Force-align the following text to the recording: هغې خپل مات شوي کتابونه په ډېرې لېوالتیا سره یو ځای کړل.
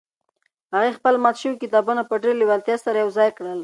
هغې 0.75 0.91
خپل 0.97 1.13
مات 1.23 1.35
شوي 1.41 1.55
کتابونه 1.63 2.01
په 2.05 2.15
ډېرې 2.23 2.39
لېوالتیا 2.41 2.75
سره 2.85 2.97
یو 3.03 3.09
ځای 3.17 3.29
کړل. 3.37 3.59